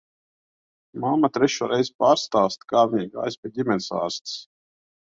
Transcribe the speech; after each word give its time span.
Mamma 1.03 1.29
trešo 1.35 1.69
reizi 1.73 1.95
pārstāsta, 2.05 2.71
kā 2.75 2.87
viņai 2.95 3.07
gājis 3.21 3.41
pie 3.45 3.57
ģimenes 3.61 3.97
ārstes. 4.03 4.41